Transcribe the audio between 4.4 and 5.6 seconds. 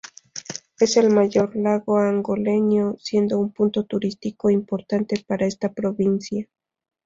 importante para